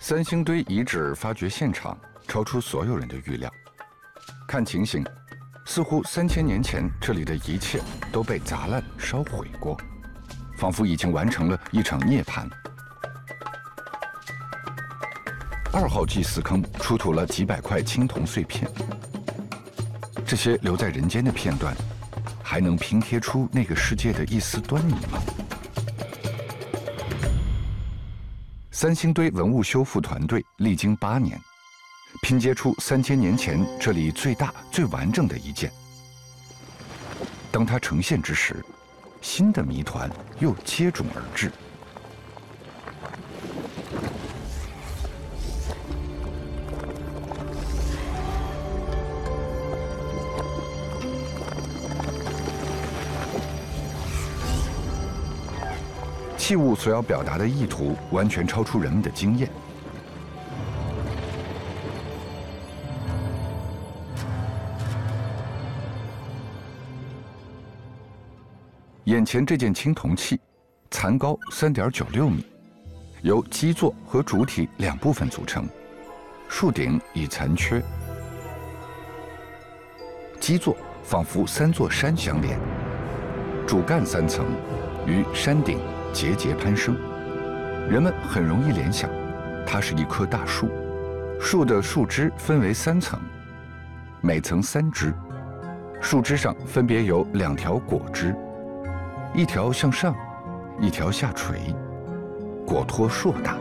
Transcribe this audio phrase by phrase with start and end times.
[0.00, 3.52] 三星堆遗址发掘现场超出所有人的预料，
[4.46, 5.04] 看情形，
[5.66, 7.80] 似乎三千年前这里的一切
[8.12, 9.76] 都被砸烂烧毁过，
[10.56, 12.48] 仿佛已经完成了一场涅槃。
[15.72, 18.70] 二号祭祀坑出土了几百块青铜碎片，
[20.24, 21.76] 这些留在人间的片段，
[22.42, 25.20] 还能拼贴出那个世界的一丝端倪吗？
[28.80, 31.36] 三星堆文物修复团队历经八年，
[32.22, 35.68] 拼接出三千年前这里最大、最完整的一件。
[37.50, 38.64] 当它呈现之时，
[39.20, 41.50] 新的谜团又接踵而至。
[56.48, 59.50] 器物所要表达的意图完全超出人们的经验。
[69.04, 70.40] 眼前这件青铜器，
[70.90, 72.42] 残高三点九六米，
[73.20, 75.68] 由基座和主体两部分组成，
[76.48, 77.82] 树顶已残缺，
[80.40, 82.58] 基座仿佛三座山相连，
[83.66, 84.46] 主干三层，
[85.06, 85.78] 与山顶。
[86.12, 86.96] 节节攀升，
[87.88, 89.08] 人们很容易联想，
[89.66, 90.68] 它是一棵大树。
[91.40, 93.20] 树的树枝分为三层，
[94.20, 95.14] 每层三枝，
[96.00, 98.34] 树枝上分别有两条果枝，
[99.34, 100.14] 一条向上，
[100.80, 101.74] 一条下垂，
[102.66, 103.56] 果托硕大。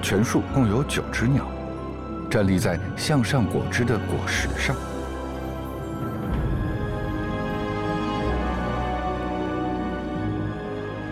[0.00, 1.44] 全树共有九只鸟，
[2.30, 4.74] 站立在向上果枝的果实上。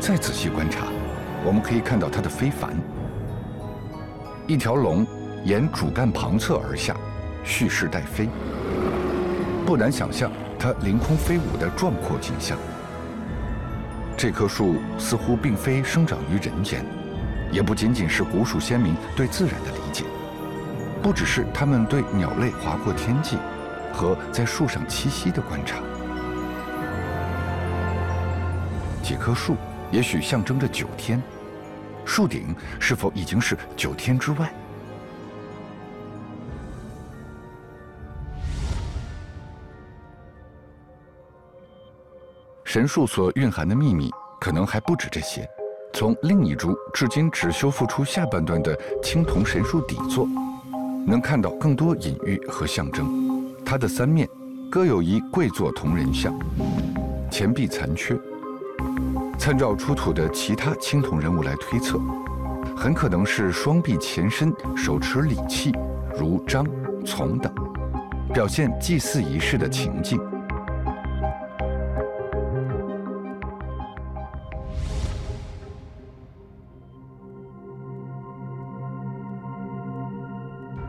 [0.03, 0.89] 再仔细观察，
[1.45, 2.75] 我们可以看到它的非凡。
[4.49, 5.07] 一条龙
[5.45, 6.97] 沿主干旁侧而下，
[7.45, 8.29] 蓄势待飞。
[9.65, 12.59] 不难想象它凌空飞舞的壮阔景象。
[14.17, 16.85] 这棵树似乎并非生长于人间，
[17.53, 20.03] 也不仅仅是古蜀先民对自然的理解，
[21.01, 23.39] 不只是他们对鸟类划过天际
[23.93, 25.77] 和在树上栖息的观察。
[29.01, 29.57] 几棵树。
[29.93, 31.23] 也许象征着九天，
[32.05, 34.51] 树顶是否已经是九天之外？
[42.65, 44.11] 神树所蕴含的秘密
[44.41, 45.47] 可能还不止这些。
[45.93, 50.27] 从另一株至今只修复出下半段的青铜神树底座，
[51.07, 53.55] 能看到更多隐喻和象征。
[53.63, 54.27] 它的三面
[54.71, 56.35] 各有一跪坐铜人像，
[57.31, 58.19] 前臂残缺。
[59.39, 61.99] 参照出土的其他青铜人物来推测，
[62.77, 65.73] 很可能是双臂前伸、手持礼器，
[66.17, 66.65] 如章、
[67.05, 67.53] 从等，
[68.33, 70.21] 表现祭祀仪式的情境。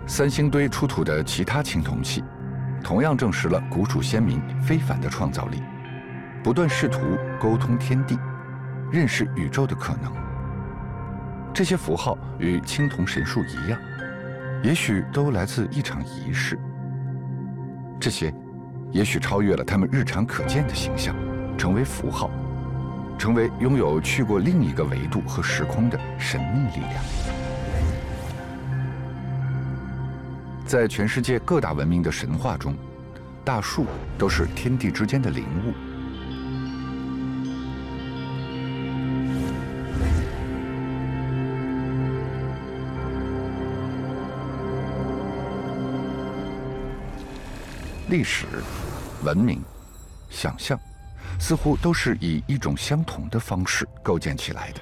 [0.05, 2.23] 三星堆出土的其他青铜器，
[2.83, 5.63] 同样证实了古蜀先民非凡的创造力，
[6.43, 6.99] 不断试图
[7.39, 8.15] 沟通天地。
[8.93, 10.13] 认识宇宙的可能，
[11.51, 13.79] 这些符号与青铜神树一样，
[14.61, 16.59] 也许都来自一场仪式。
[17.99, 18.31] 这些，
[18.91, 21.15] 也许超越了他们日常可见的形象，
[21.57, 22.29] 成为符号，
[23.17, 27.03] 成为拥有去过另一个维度和时空的神秘力量。
[30.67, 32.75] 在全世界各大文明的神话中，
[33.43, 33.87] 大树
[34.19, 35.73] 都是天地之间的灵物。
[48.09, 48.45] 历史、
[49.23, 49.61] 文明、
[50.29, 50.77] 想象，
[51.39, 54.81] 似乎都是以一种相同的方式构建起来的。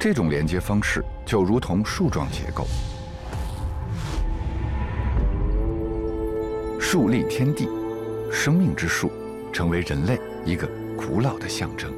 [0.00, 2.66] 这种连接方式就如同树状结构，
[6.80, 7.68] 树立天地，
[8.32, 9.12] 生命之树，
[9.52, 10.66] 成为人类一个
[10.96, 11.92] 古老的象征。